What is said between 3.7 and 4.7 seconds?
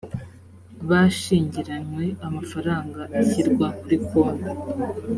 kuri konti